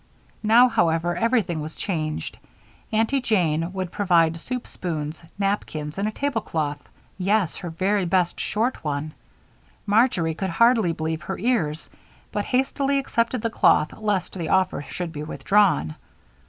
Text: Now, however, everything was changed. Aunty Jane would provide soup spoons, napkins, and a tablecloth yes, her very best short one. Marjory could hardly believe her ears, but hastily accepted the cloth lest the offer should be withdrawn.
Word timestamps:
Now, 0.41 0.67
however, 0.67 1.15
everything 1.15 1.59
was 1.61 1.75
changed. 1.75 2.39
Aunty 2.91 3.21
Jane 3.21 3.71
would 3.71 3.91
provide 3.91 4.39
soup 4.39 4.65
spoons, 4.65 5.21
napkins, 5.37 5.95
and 5.95 6.07
a 6.07 6.11
tablecloth 6.11 6.79
yes, 7.19 7.57
her 7.57 7.69
very 7.69 8.05
best 8.05 8.39
short 8.39 8.83
one. 8.83 9.13
Marjory 9.85 10.33
could 10.33 10.49
hardly 10.49 10.91
believe 10.91 11.21
her 11.21 11.37
ears, 11.37 11.87
but 12.31 12.45
hastily 12.45 12.97
accepted 12.97 13.43
the 13.43 13.51
cloth 13.51 13.93
lest 13.95 14.33
the 14.33 14.49
offer 14.49 14.81
should 14.81 15.11
be 15.11 15.21
withdrawn. 15.21 15.93